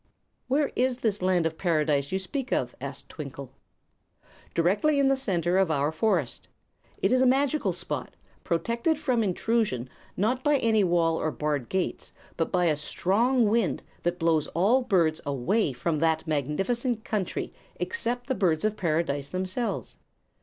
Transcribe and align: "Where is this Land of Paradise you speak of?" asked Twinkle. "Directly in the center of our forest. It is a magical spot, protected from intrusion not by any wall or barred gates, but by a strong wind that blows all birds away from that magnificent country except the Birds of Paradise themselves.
"Where 0.47 0.71
is 0.75 0.97
this 1.01 1.21
Land 1.21 1.45
of 1.45 1.59
Paradise 1.59 2.11
you 2.11 2.17
speak 2.17 2.51
of?" 2.51 2.73
asked 2.81 3.07
Twinkle. 3.07 3.51
"Directly 4.55 4.97
in 4.97 5.09
the 5.09 5.15
center 5.15 5.59
of 5.59 5.69
our 5.69 5.91
forest. 5.91 6.47
It 6.97 7.11
is 7.11 7.21
a 7.21 7.27
magical 7.27 7.71
spot, 7.71 8.15
protected 8.43 8.97
from 8.97 9.21
intrusion 9.21 9.87
not 10.17 10.43
by 10.43 10.57
any 10.57 10.83
wall 10.83 11.17
or 11.17 11.29
barred 11.29 11.69
gates, 11.69 12.13
but 12.35 12.51
by 12.51 12.65
a 12.65 12.75
strong 12.75 13.47
wind 13.47 13.83
that 14.01 14.17
blows 14.17 14.47
all 14.55 14.81
birds 14.81 15.21
away 15.23 15.71
from 15.71 15.99
that 15.99 16.25
magnificent 16.25 17.03
country 17.03 17.53
except 17.75 18.25
the 18.25 18.33
Birds 18.33 18.65
of 18.65 18.75
Paradise 18.75 19.29
themselves. 19.29 19.97